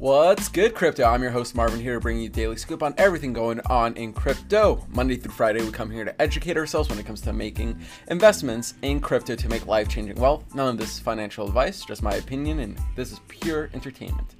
[0.00, 1.04] What's good, crypto?
[1.04, 4.14] I'm your host, Marvin, here to bring you daily scoop on everything going on in
[4.14, 4.86] crypto.
[4.88, 7.78] Monday through Friday, we come here to educate ourselves when it comes to making
[8.08, 10.54] investments in crypto to make life changing wealth.
[10.54, 14.36] None of this is financial advice, just my opinion, and this is pure entertainment.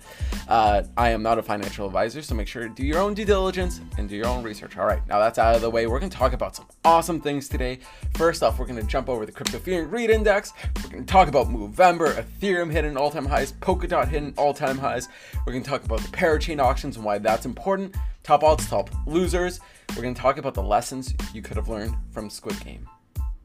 [0.48, 3.26] Uh, I am not a financial advisor, so make sure to do your own due
[3.26, 4.78] diligence and do your own research.
[4.78, 5.86] All right, now that's out of the way.
[5.86, 7.80] We're going to talk about some awesome things today.
[8.14, 10.54] First off, we're going to jump over the Crypto Fear and Greed Index.
[10.82, 14.78] We're going to talk about Movember, Ethereum hitting all time highs, Polkadot hitting all time
[14.78, 15.10] highs.
[15.50, 19.60] Going to talk about the parachain auctions and why that's important, top odds, top losers.
[19.96, 22.88] We're going to talk about the lessons you could have learned from Squid Game.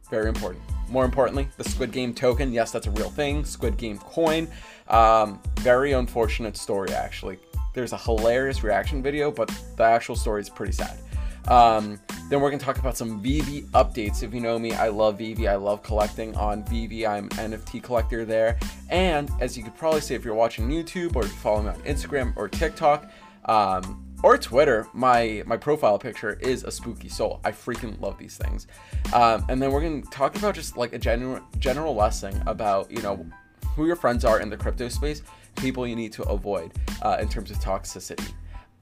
[0.09, 0.63] Very important.
[0.89, 2.53] More importantly, the Squid Game token.
[2.53, 3.43] Yes, that's a real thing.
[3.43, 4.47] Squid Game coin.
[4.87, 7.39] Um, very unfortunate story, actually.
[7.73, 10.97] There's a hilarious reaction video, but the actual story is pretty sad.
[11.47, 11.99] Um,
[12.29, 14.23] then we're going to talk about some VeVe updates.
[14.23, 15.47] If you know me, I love VeVe.
[15.47, 17.05] I love collecting on VeVe.
[17.05, 18.57] I'm NFT collector there.
[18.89, 22.35] And as you could probably see if you're watching YouTube or follow me on Instagram
[22.35, 23.11] or TikTok
[23.45, 27.41] um, or Twitter, my my profile picture is a spooky soul.
[27.43, 28.65] I freaking love these things.
[29.13, 32.89] Um, and then we're going to talk about just like a general general lesson about
[32.89, 33.23] you know
[33.75, 35.21] who your friends are in the crypto space,
[35.57, 36.71] people you need to avoid
[37.03, 38.31] uh, in terms of toxicity.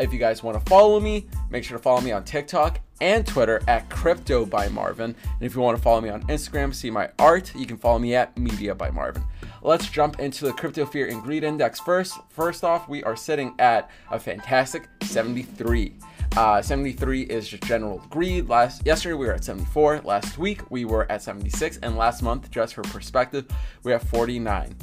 [0.04, 3.26] If you guys want to follow me, make sure to follow me on TikTok and
[3.26, 5.16] Twitter at Crypto by Marvin.
[5.23, 8.00] And if you want to follow me on Instagram, see my art, you can follow
[8.00, 9.24] me at Media by Marvin.
[9.62, 12.20] Let's jump into the Crypto Fear and Greed Index first.
[12.28, 15.94] First off, we are sitting at a fantastic 73.
[16.36, 18.50] Uh, 73 is just general greed.
[18.50, 20.02] Last yesterday we were at 74.
[20.04, 23.46] Last week we were at 76, and last month, just for perspective,
[23.84, 24.76] we have 49.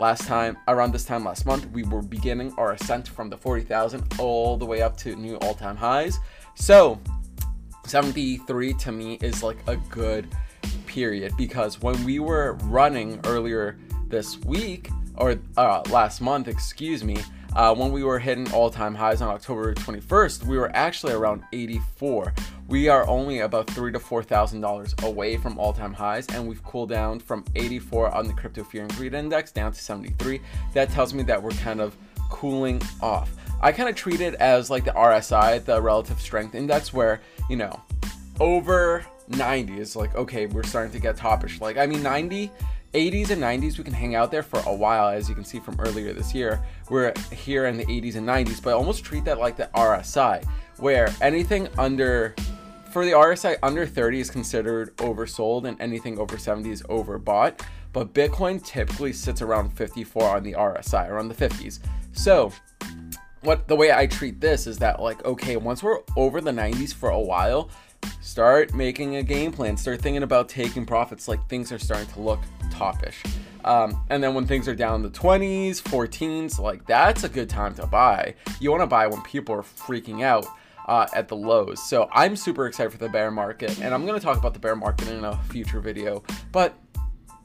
[0.00, 4.14] Last time, around this time last month, we were beginning our ascent from the 40,000
[4.20, 6.20] all the way up to new all time highs.
[6.54, 7.00] So,
[7.84, 10.28] 73 to me is like a good
[10.86, 17.16] period because when we were running earlier this week, or uh, last month, excuse me,
[17.56, 21.42] uh, when we were hitting all time highs on October 21st, we were actually around
[21.52, 22.32] 84.
[22.68, 26.46] We are only about three to four thousand dollars away from all time highs, and
[26.46, 30.40] we've cooled down from 84 on the Crypto Fear and Greed Index down to 73.
[30.74, 31.96] That tells me that we're kind of
[32.28, 33.30] cooling off.
[33.62, 37.56] I kind of treat it as like the RSI, the Relative Strength Index, where you
[37.56, 37.80] know,
[38.38, 41.60] over 90 is like okay, we're starting to get toppish.
[41.62, 42.50] Like I mean, 90
[42.98, 45.60] 80s and 90s we can hang out there for a while as you can see
[45.60, 46.60] from earlier this year.
[46.90, 50.44] We're here in the 80s and 90s but I almost treat that like the RSI
[50.78, 52.34] where anything under
[52.90, 57.60] for the RSI under 30 is considered oversold and anything over 70 is overbought.
[57.92, 61.78] But Bitcoin typically sits around 54 on the RSI around the 50s
[62.12, 62.52] so
[63.42, 66.92] what the way I treat this is that like okay once we're over the 90s
[66.92, 67.70] for a while
[68.28, 72.20] start making a game plan start thinking about taking profits like things are starting to
[72.20, 72.40] look
[72.70, 73.22] topish
[73.64, 77.48] um, and then when things are down in the 20s 14s like that's a good
[77.48, 78.34] time to buy.
[78.60, 80.46] You want to buy when people are freaking out
[80.86, 81.82] uh, at the lows.
[81.88, 84.60] So i'm super excited for the bear market and i'm going to talk about the
[84.60, 86.22] bear market in a future video
[86.52, 86.78] but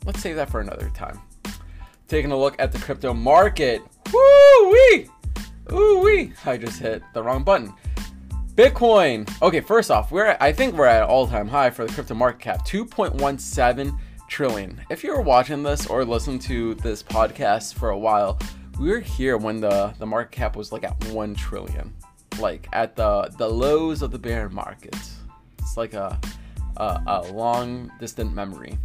[0.06, 1.20] let's save that for another time.
[2.10, 3.82] Taking a look at the crypto market.
[4.12, 5.08] Woo wee
[5.72, 7.74] ooh wee i just hit the wrong button
[8.56, 9.28] Bitcoin.
[9.42, 12.40] Okay, first off, we're at, I think we're at all-time high for the crypto market
[12.40, 13.98] cap, 2.17
[14.30, 14.80] trillion.
[14.92, 18.38] If you're watching this or listening to this podcast for a while,
[18.80, 21.96] we were here when the the market cap was like at 1 trillion.
[22.40, 24.96] Like at the the lows of the bear market.
[25.58, 26.20] It's like a
[26.78, 28.78] a, a long distant memory.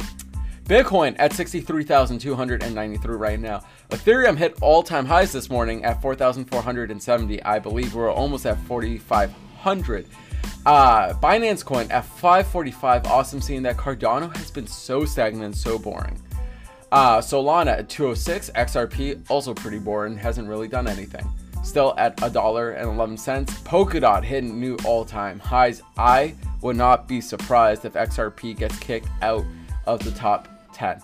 [0.63, 3.63] Bitcoin at 63,293 right now.
[3.89, 7.43] Ethereum hit all-time highs this morning at 4,470.
[7.43, 10.07] I believe we're almost at 4,500 100.
[10.65, 13.07] Uh, Binance Coin at 545.
[13.07, 16.21] Awesome seeing that Cardano has been so stagnant and so boring.
[16.91, 18.51] Uh, Solana at 206.
[18.51, 20.17] XRP also pretty boring.
[20.17, 21.27] Hasn't really done anything.
[21.63, 23.53] Still at a dollar and 11 cents.
[23.61, 25.81] Polkadot hitting new all-time highs.
[25.97, 29.45] I would not be surprised if XRP gets kicked out
[29.85, 31.01] of the top 10.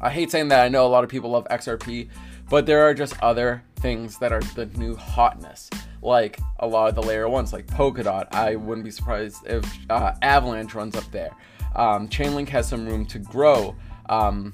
[0.00, 0.64] I hate saying that.
[0.64, 2.08] I know a lot of people love XRP,
[2.48, 5.70] but there are just other things that are the new hotness
[6.02, 8.34] like a lot of the layer ones, like Polkadot.
[8.34, 11.30] I wouldn't be surprised if uh, Avalanche runs up there.
[11.74, 13.76] Um, Chainlink has some room to grow.
[14.08, 14.52] Um,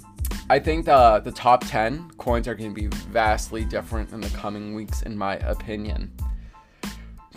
[0.50, 4.29] I think the the top 10 coins are going to be vastly different in the
[4.31, 6.12] coming weeks, in my opinion.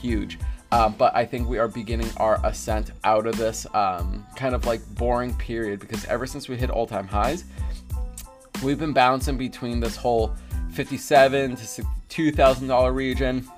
[0.00, 0.38] huge.
[0.70, 4.64] Um, but I think we are beginning our ascent out of this um, kind of
[4.64, 7.42] like boring period because ever since we hit all time highs,
[8.62, 10.32] we've been bouncing between this whole
[10.70, 11.64] 57 to
[12.08, 13.48] $2,000 region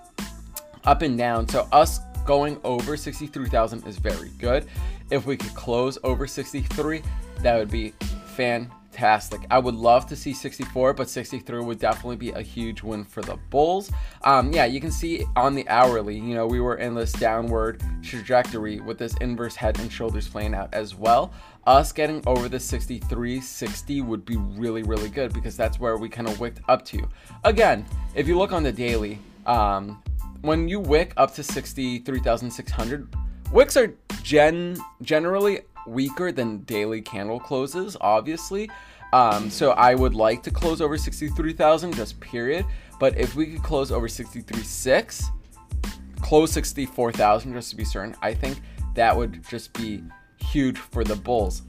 [0.84, 1.46] up and down.
[1.46, 4.64] So us going over 63,000 is very good.
[5.11, 7.02] If we could close over 63,
[7.43, 7.93] that would be
[8.98, 9.46] fantastic.
[9.48, 13.22] I would love to see 64, but 63 would definitely be a huge win for
[13.22, 13.92] the Bulls.
[14.24, 17.80] Um, yeah, you can see on the hourly, you know, we were in this downward
[18.02, 21.32] trajectory with this inverse head and shoulders playing out as well.
[21.64, 26.08] Us getting over the 63, 60 would be really, really good because that's where we
[26.08, 27.08] kind of wicked up to.
[27.44, 27.84] Again,
[28.16, 30.02] if you look on the daily, um,
[30.40, 33.08] when you wick up to 63,600,
[33.52, 38.70] wicks are gen generally weaker than daily candle closes, obviously.
[39.12, 42.66] Um, so I would like to close over 63,000, just period.
[43.00, 45.24] But if we could close over 63.6,
[46.20, 48.60] close 64,000 just to be certain, I think
[48.94, 50.02] that would just be
[50.38, 51.62] huge for the Bulls.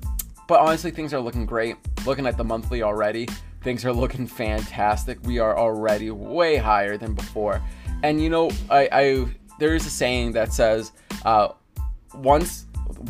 [0.48, 1.78] But honestly, things are looking great.
[2.06, 3.28] Looking at the monthly already,
[3.64, 5.20] things are looking fantastic.
[5.24, 7.62] We are already way higher than before.
[8.04, 9.26] And you know, I, I
[9.60, 10.94] there is a saying that says,
[11.26, 11.50] uh,
[12.14, 12.66] once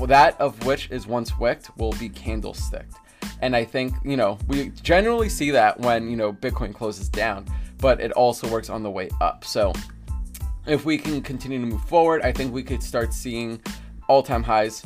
[0.08, 2.96] that of which is once wicked will be candlesticked.
[3.42, 7.46] And I think, you know, we generally see that when, you know, Bitcoin closes down,
[7.78, 9.46] but it also works on the way up.
[9.46, 9.72] So
[10.68, 13.62] if we can continue to move forward, I think we could start seeing
[14.08, 14.86] all-time highs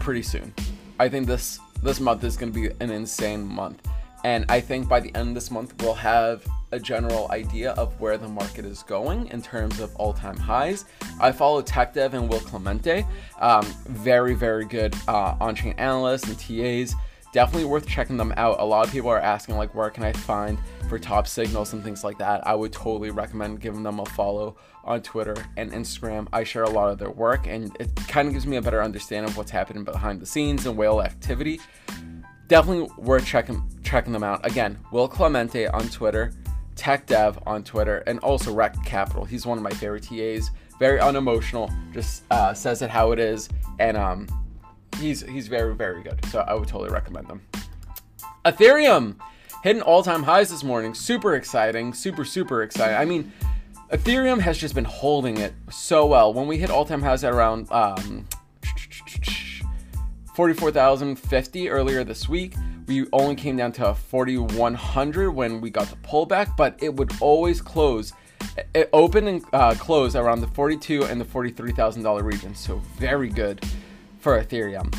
[0.00, 0.52] pretty soon.
[0.98, 3.86] I think this this month is going to be an insane month.
[4.24, 7.98] And I think by the end of this month, we'll have a general idea of
[8.00, 10.84] where the market is going in terms of all time highs.
[11.20, 13.04] I follow TechDev and Will Clemente,
[13.40, 16.94] um, very, very good uh, on chain analysts and TAs.
[17.32, 18.58] Definitely worth checking them out.
[18.58, 20.58] A lot of people are asking, like, where can I find
[20.88, 22.44] for top signals and things like that.
[22.44, 26.26] I would totally recommend giving them a follow on Twitter and Instagram.
[26.32, 28.82] I share a lot of their work, and it kind of gives me a better
[28.82, 31.60] understanding of what's happening behind the scenes and whale activity
[32.50, 34.44] definitely worth checking checking them out.
[34.44, 36.32] Again, Will Clemente on Twitter,
[36.76, 39.24] Tech Dev on Twitter, and also Rekt Capital.
[39.24, 40.50] He's one of my favorite TAs.
[40.78, 43.48] Very unemotional, just uh, says it how it is,
[43.78, 44.26] and um,
[44.98, 46.22] he's he's very very good.
[46.26, 47.40] So I would totally recommend them.
[48.44, 49.16] Ethereum
[49.62, 50.92] hitting all-time highs this morning.
[50.92, 52.96] Super exciting, super super exciting.
[52.96, 53.32] I mean,
[53.92, 56.32] Ethereum has just been holding it so well.
[56.34, 58.26] When we hit all-time highs at around um,
[60.40, 62.54] 44,050 earlier this week.
[62.86, 67.60] We only came down to 4,100 when we got the pullback, but it would always
[67.60, 68.14] close.
[68.74, 72.54] It opened and uh, close around the 42 and the $43,000 region.
[72.54, 73.62] So very good
[74.20, 74.90] for Ethereum.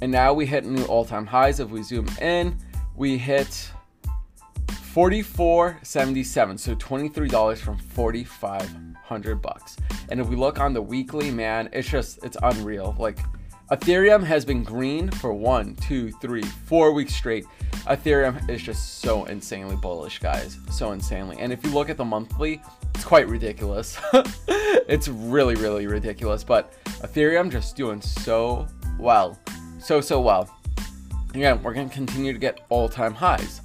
[0.00, 1.58] And now we hit new all-time highs.
[1.58, 2.56] If we zoom in,
[2.94, 3.72] we hit
[4.94, 9.76] 44.77, so $23 from 4,500 bucks.
[10.08, 12.94] And if we look on the weekly, man, it's just it's unreal.
[12.96, 13.18] Like
[13.70, 17.46] Ethereum has been green for one, two, three, four weeks straight.
[17.86, 20.58] Ethereum is just so insanely bullish, guys.
[20.70, 21.38] So insanely.
[21.38, 22.60] And if you look at the monthly,
[22.94, 23.98] it's quite ridiculous.
[24.48, 26.44] it's really, really ridiculous.
[26.44, 28.66] But Ethereum just doing so
[28.98, 29.38] well.
[29.78, 30.54] So, so well.
[31.30, 33.62] Again, we're going to continue to get all time highs.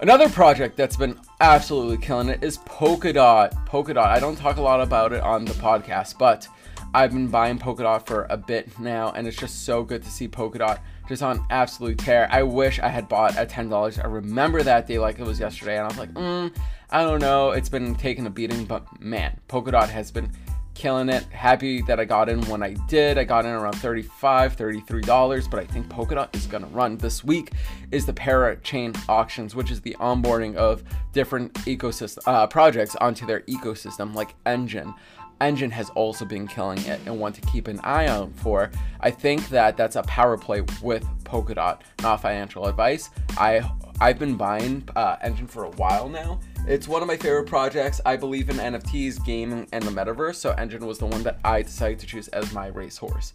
[0.00, 3.52] Another project that's been absolutely killing it is Polkadot.
[3.66, 3.98] Polkadot.
[3.98, 6.48] I don't talk a lot about it on the podcast, but
[6.92, 10.26] I've been buying Polkadot for a bit now, and it's just so good to see
[10.26, 12.28] Polkadot just on absolute tear.
[12.32, 14.02] I wish I had bought at $10.
[14.02, 16.52] I remember that day like it was yesterday, and I was like, mm,
[16.90, 17.52] I don't know.
[17.52, 20.32] It's been taking a beating, but man, Polkadot has been
[20.80, 21.24] killing it.
[21.24, 23.18] Happy that I got in when I did.
[23.18, 24.08] I got in around $35,
[24.56, 26.96] $33, but I think Polkadot is to run.
[26.96, 27.52] This week
[27.92, 30.82] is the Parachain auctions, which is the onboarding of
[31.12, 34.94] different ecosystem uh, projects onto their ecosystem, like Enjin.
[35.42, 38.70] Enjin has also been killing it and want to keep an eye out for.
[39.00, 43.10] I think that that's a power play with Polkadot, not financial advice.
[43.36, 43.70] I
[44.00, 46.40] I've been buying uh, Enjin for a while now.
[46.70, 48.00] It's one of my favorite projects.
[48.06, 50.36] I believe in NFTs, gaming, and the metaverse.
[50.36, 53.32] So Enjin was the one that I decided to choose as my racehorse.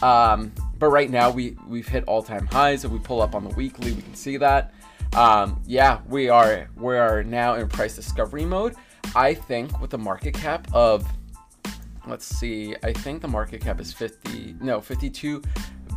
[0.00, 2.86] Um, but right now we we've hit all-time highs.
[2.86, 4.72] If we pull up on the weekly, we can see that.
[5.14, 8.74] Um, yeah, we are we are now in price discovery mode.
[9.14, 11.06] I think with the market cap of
[12.06, 15.42] let's see, I think the market cap is 50, no, 52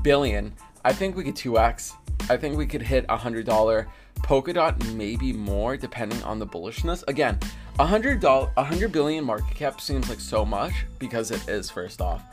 [0.04, 0.54] billion.
[0.84, 1.94] I think we could 2x.
[2.30, 3.88] I think we could hit a $100
[4.24, 7.04] Polkadot maybe more depending on the bullishness.
[7.08, 7.40] Again,
[7.80, 11.70] a hundred dollar, a hundred billion market cap seems like so much because it is
[11.70, 12.24] first off,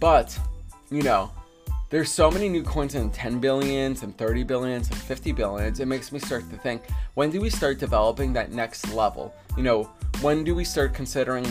[0.00, 0.38] but
[0.90, 1.30] you know,
[1.90, 5.80] there's so many new coins in 10 billions and 30 billions and 50 billions.
[5.80, 6.82] It makes me start to think,
[7.14, 9.34] when do we start developing that next level?
[9.56, 9.84] You know,
[10.20, 11.46] when do we start considering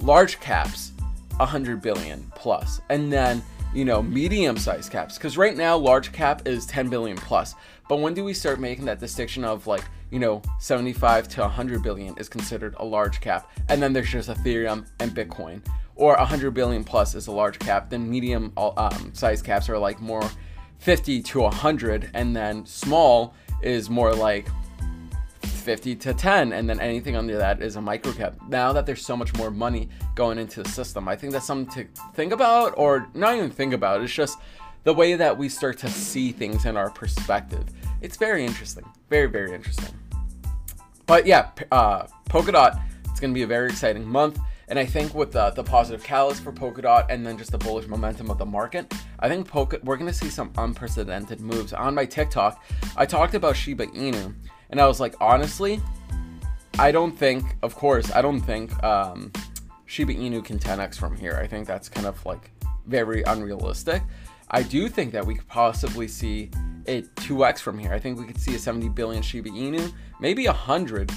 [0.00, 0.92] large caps
[1.36, 3.42] 100 billion plus and then
[3.74, 5.16] you know medium sized caps.
[5.16, 7.54] Because right now large cap is 10 billion plus.
[7.88, 11.82] But when do we start making that distinction of like you know 75 to 100
[11.82, 13.50] billion is considered a large cap?
[13.68, 15.64] And then there's just ethereum and bitcoin.
[15.96, 20.00] Or 100 billion plus is a large cap then medium um, size caps are like
[20.00, 20.22] more
[20.78, 24.46] 50 to 100 and then small is more like
[25.58, 28.36] 50 to 10 and then anything under that is a micro cap.
[28.48, 31.86] Now that there's so much more money going into the system i think that's something
[31.86, 34.38] to think about or not even think about it's just
[34.84, 37.64] the way that we start to see things in our perspective.
[38.00, 39.94] It's very interesting very very interesting.
[41.06, 45.14] But yeah uh, polkadot it's going to be a very exciting month and I think
[45.14, 48.46] with the, the positive catalyst for Polkadot and then just the bullish momentum of the
[48.46, 51.72] market, I think Polka, we're going to see some unprecedented moves.
[51.72, 52.62] On my TikTok,
[52.96, 54.34] I talked about Shiba Inu
[54.70, 55.80] and I was like, honestly,
[56.78, 59.32] I don't think, of course, I don't think um,
[59.86, 61.40] Shiba Inu can 10x from here.
[61.42, 62.50] I think that's kind of like
[62.86, 64.02] very unrealistic.
[64.50, 66.50] I do think that we could possibly see
[66.84, 67.92] it 2x from here.
[67.92, 71.10] I think we could see a 70 billion Shiba Inu, maybe 100.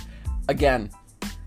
[0.48, 0.90] Again,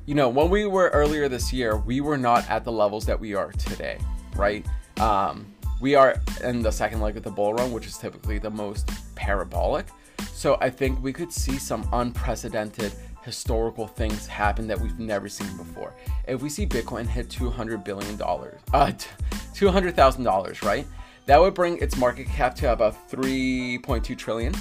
[0.06, 3.18] you know, when we were earlier this year, we were not at the levels that
[3.18, 3.98] we are today,
[4.36, 4.66] right?
[5.00, 5.46] Um,
[5.80, 8.90] we are in the second leg of the bull run, which is typically the most
[9.14, 9.86] parabolic.
[10.32, 12.92] So I think we could see some unprecedented
[13.22, 15.94] historical things happen that we've never seen before.
[16.28, 20.86] If we see Bitcoin hit $200 billion, uh, $200,000, right?
[21.26, 24.54] That would bring its market cap to about 3.2 trillion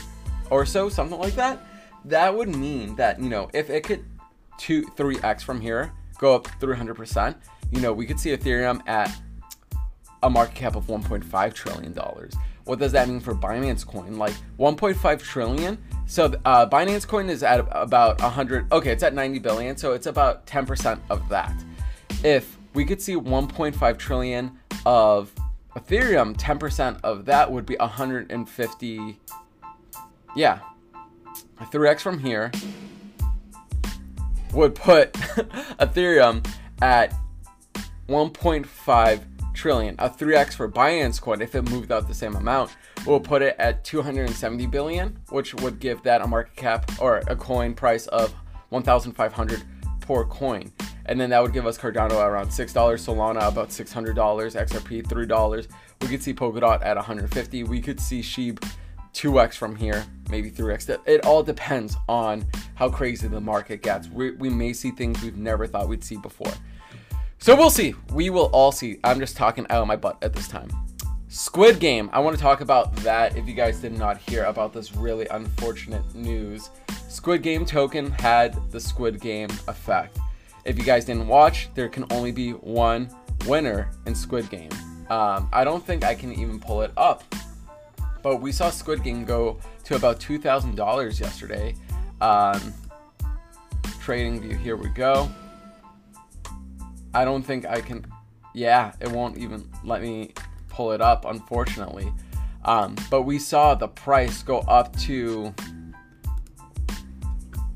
[0.50, 1.62] or so, something like that.
[2.06, 4.06] That would mean that, you know, if it could
[4.58, 7.36] 2 3x from here, go up 300%,
[7.72, 9.16] you know, we could see Ethereum at
[10.22, 12.34] a market cap of 1.5 trillion dollars
[12.66, 14.18] what does that mean for Binance Coin?
[14.18, 15.78] Like 1.5 trillion.
[16.06, 18.72] So uh, Binance Coin is at about 100.
[18.72, 21.54] Okay, it's at 90 billion, so it's about 10% of that.
[22.24, 25.32] If we could see 1.5 trillion of
[25.76, 29.20] Ethereum, 10% of that would be 150.
[30.36, 30.60] Yeah,
[31.60, 32.52] 3x from here
[34.54, 35.14] would put
[35.80, 36.46] Ethereum
[36.82, 37.14] at
[38.08, 39.22] 1.5
[39.54, 39.96] trillion.
[40.00, 42.72] A 3x for Binance coin, if it moved out the same amount,
[43.06, 47.36] will put it at 270 billion, which would give that a market cap or a
[47.36, 48.34] coin price of
[48.70, 49.64] 1,500
[50.02, 50.72] per coin.
[51.06, 55.68] And then that would give us Cardano around $6, Solana about $600, XRP $3.
[56.02, 57.64] We could see Polkadot at 150.
[57.64, 58.64] We could see Sheeb
[59.14, 61.00] 2x from here, maybe 3x.
[61.06, 64.08] It all depends on how crazy the market gets.
[64.10, 66.52] We, we may see things we've never thought we'd see before.
[67.38, 67.94] So we'll see.
[68.12, 69.00] We will all see.
[69.04, 70.70] I'm just talking out of my butt at this time.
[71.28, 72.10] Squid Game.
[72.14, 75.28] I want to talk about that if you guys did not hear about this really
[75.28, 76.70] unfortunate news.
[77.10, 80.20] Squid Game token had the Squid Game effect.
[80.64, 83.10] If you guys didn't watch, there can only be one
[83.46, 84.70] winner in Squid Game.
[85.10, 87.24] Um, I don't think I can even pull it up.
[88.24, 91.76] But we saw Squid Game go to about $2,000 yesterday.
[92.22, 92.74] Um,
[94.00, 95.30] trading view, here we go.
[97.14, 98.06] I don't think I can.
[98.54, 100.34] Yeah, it won't even let me
[100.70, 102.12] pull it up, unfortunately.
[102.66, 105.54] Um, but we saw the price go up to.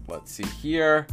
[0.07, 1.05] Let's see here.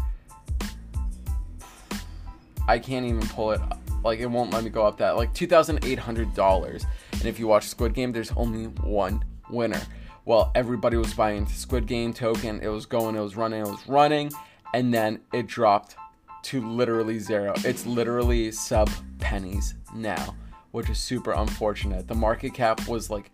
[2.67, 3.61] I can't even pull it.
[3.61, 3.81] Up.
[4.05, 5.17] Like it won't let me go up that.
[5.17, 6.85] Like two thousand eight hundred dollars.
[7.25, 9.81] And if you watch Squid Game, there's only one winner.
[10.27, 12.61] Well, everybody was buying the Squid Game token.
[12.61, 13.17] It was going.
[13.17, 13.63] It was running.
[13.63, 14.31] It was running,
[14.75, 15.97] and then it dropped
[16.43, 17.55] to literally zero.
[17.65, 18.91] It's literally sub
[19.21, 20.37] pennies now,
[20.73, 22.09] which is super unfortunate.
[22.09, 23.31] The market cap was like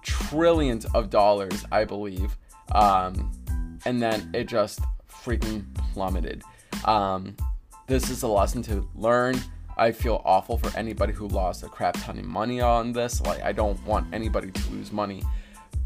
[0.00, 2.38] trillions of dollars, I believe.
[2.72, 3.32] Um,
[3.84, 5.62] and then it just freaking
[5.92, 6.42] plummeted.
[6.86, 7.36] Um,
[7.86, 9.38] this is a lesson to learn.
[9.76, 13.20] I feel awful for anybody who lost a crap ton of money on this.
[13.20, 15.22] Like, I don't want anybody to lose money,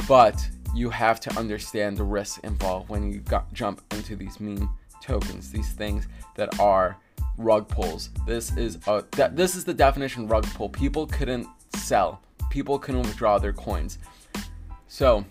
[0.07, 4.71] but you have to understand the risks involved when you got, jump into these meme
[5.03, 6.07] tokens, these things
[6.37, 6.97] that are
[7.37, 8.11] rug pulls.
[8.27, 10.69] This is a that this is the definition rug pull.
[10.69, 12.21] People couldn't sell.
[12.51, 13.99] People couldn't withdraw their coins.
[14.87, 15.25] So,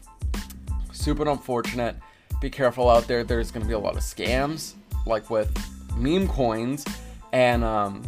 [0.92, 1.96] super unfortunate.
[2.42, 3.24] Be careful out there.
[3.24, 4.74] There's going to be a lot of scams,
[5.06, 5.50] like with
[5.96, 6.86] meme coins
[7.32, 8.02] and um,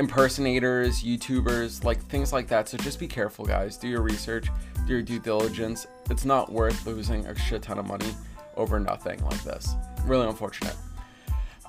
[0.00, 2.68] impersonators, YouTubers, like things like that.
[2.68, 3.76] So just be careful, guys.
[3.76, 4.48] Do your research,
[4.86, 5.86] do your due diligence.
[6.08, 8.12] It's not worth losing a shit ton of money
[8.56, 9.74] over nothing like this.
[10.04, 10.74] Really unfortunate.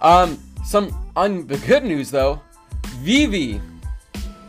[0.01, 2.41] Um, some on the good news though,
[3.03, 3.61] VeVe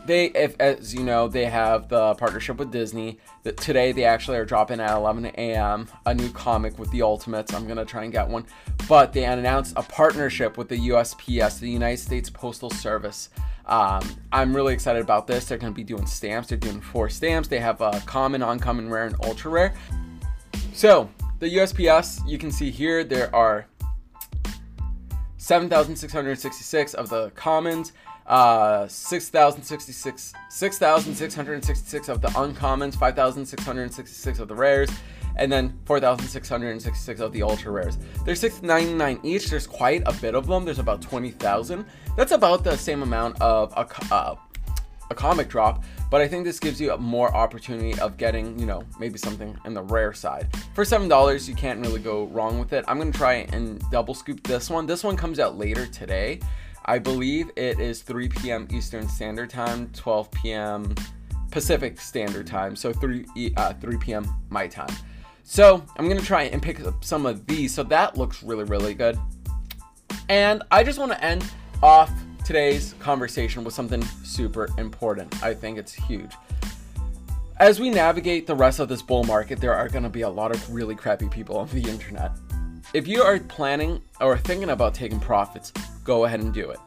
[0.05, 3.19] they if as you know they have the partnership with disney.
[3.43, 7.53] That today they actually are dropping at 11 a.m a new comic with the ultimates.
[7.53, 8.45] I'm gonna try and get one.
[8.87, 13.29] But they announced a partnership with the usps the united states postal service.
[13.65, 15.45] Um, i'm really excited about this.
[15.45, 16.49] They're gonna be doing stamps.
[16.49, 17.47] They're doing four stamps.
[17.47, 19.73] They have a common uncommon rare and ultra rare.
[20.73, 23.67] So the usps you can see here there are
[25.37, 27.91] 7666 of the commons
[28.27, 34.89] uh, 6,066 6,666 of the uncommons, 5,666 of the rares,
[35.35, 37.97] and then 4,666 of the ultra rares.
[38.25, 39.49] There's 699 each.
[39.49, 40.65] There's quite a bit of them.
[40.65, 41.85] There's about 20,000.
[42.15, 44.35] That's about the same amount of a, uh,
[45.09, 48.65] a comic drop, but I think this gives you a more opportunity of getting, you
[48.65, 50.47] know, maybe something in the rare side.
[50.73, 52.85] For $7, you can't really go wrong with it.
[52.87, 54.85] I'm going to try and double scoop this one.
[54.85, 56.39] This one comes out later today.
[56.85, 58.67] I believe it is 3 p.m.
[58.71, 60.95] Eastern Standard Time, 12 p.m.
[61.51, 63.25] Pacific Standard Time, so 3
[63.57, 64.27] uh, 3 p.m.
[64.49, 64.93] my time.
[65.43, 67.73] So I'm gonna try and pick up some of these.
[67.73, 69.17] So that looks really really good.
[70.29, 71.45] And I just want to end
[71.81, 72.11] off
[72.45, 75.43] today's conversation with something super important.
[75.43, 76.31] I think it's huge.
[77.57, 80.29] As we navigate the rest of this bull market, there are going to be a
[80.29, 82.31] lot of really crappy people on the internet.
[82.93, 85.71] If you are planning or thinking about taking profits,
[86.03, 86.79] go ahead and do it.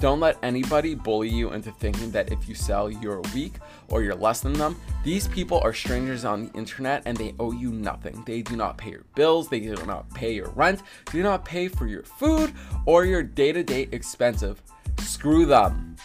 [0.00, 3.52] Don't let anybody bully you into thinking that if you sell, you're weak
[3.88, 4.80] or you're less than them.
[5.04, 8.22] These people are strangers on the internet and they owe you nothing.
[8.24, 10.82] They do not pay your bills, they do not pay your rent,
[11.12, 12.54] do not pay for your food
[12.86, 14.62] or your day to day expensive.
[15.00, 15.96] Screw them.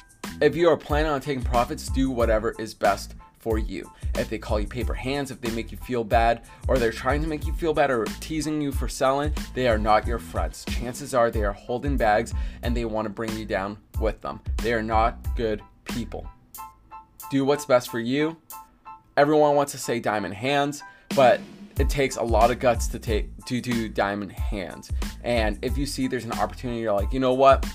[0.42, 3.90] If you are planning on taking profits, do whatever is best for you.
[4.18, 7.22] If they call you paper hands, if they make you feel bad, or they're trying
[7.22, 10.66] to make you feel bad or teasing you for selling, they are not your friends.
[10.70, 14.40] Chances are they are holding bags and they want to bring you down with them.
[14.62, 16.28] They are not good people.
[17.30, 18.38] Do what's best for you.
[19.18, 20.82] Everyone wants to say diamond hands,
[21.16, 21.42] but
[21.80, 24.92] it takes a lot of guts to take to do diamond hands.
[25.24, 27.66] And if you see there's an opportunity, you're like, you know what?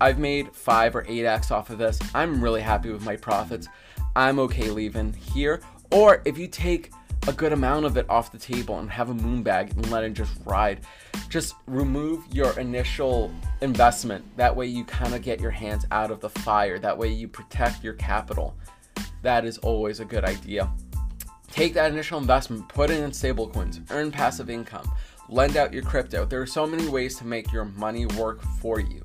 [0.00, 1.98] I've made five or eight X off of this.
[2.14, 3.68] I'm really happy with my profits.
[4.16, 5.60] I'm okay leaving here.
[5.92, 6.90] Or if you take
[7.28, 10.04] a good amount of it off the table and have a moon bag and let
[10.04, 10.80] it just ride,
[11.28, 14.24] just remove your initial investment.
[14.36, 16.78] That way you kind of get your hands out of the fire.
[16.78, 18.56] That way you protect your capital.
[19.20, 20.72] That is always a good idea.
[21.48, 24.90] Take that initial investment, put it in stablecoins, earn passive income,
[25.28, 26.24] lend out your crypto.
[26.24, 29.04] There are so many ways to make your money work for you.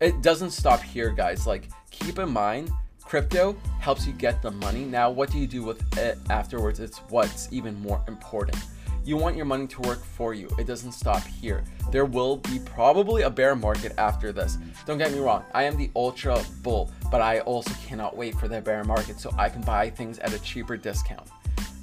[0.00, 1.46] It doesn't stop here, guys.
[1.46, 2.72] Like, keep in mind
[3.12, 4.86] Crypto helps you get the money.
[4.86, 6.80] Now, what do you do with it afterwards?
[6.80, 8.56] It's what's even more important.
[9.04, 10.48] You want your money to work for you.
[10.58, 11.62] It doesn't stop here.
[11.90, 14.56] There will be probably a bear market after this.
[14.86, 18.48] Don't get me wrong, I am the ultra bull, but I also cannot wait for
[18.48, 21.28] the bear market so I can buy things at a cheaper discount.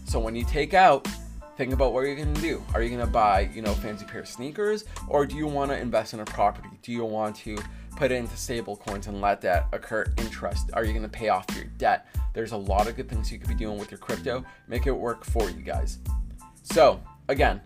[0.05, 1.07] So when you take out,
[1.57, 2.63] think about what you're gonna do.
[2.73, 5.77] Are you gonna buy, you know, fancy pair of sneakers, or do you want to
[5.77, 6.69] invest in a property?
[6.81, 7.55] Do you want to
[7.95, 10.69] put it into stable coins and let that occur interest?
[10.73, 12.07] Are you going to pay off your debt?
[12.33, 14.45] There's a lot of good things you could be doing with your crypto.
[14.67, 15.99] Make it work for you guys.
[16.63, 17.61] So, again,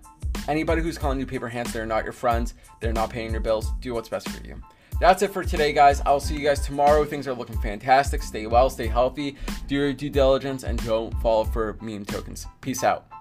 [0.48, 2.54] anybody who's calling you paper hands, they're not your friends.
[2.80, 3.72] They're not paying your bills.
[3.82, 4.62] Do what's best for you.
[5.00, 6.02] That's it for today, guys.
[6.06, 7.04] I'll see you guys tomorrow.
[7.04, 8.22] Things are looking fantastic.
[8.24, 9.36] Stay well, stay healthy,
[9.68, 12.48] do your due diligence, and don't fall for meme tokens.
[12.62, 13.13] Peace out.